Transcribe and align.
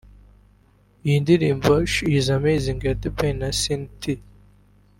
Iyi 1.05 1.17
ndirimbo 1.23 1.71
She 1.91 2.03
Is 2.17 2.27
Amazing 2.37 2.79
ya 2.87 2.93
The 3.01 3.09
Ben 3.17 3.35
na 3.41 3.49
Sean 3.59 3.81
Nitty 3.83 4.13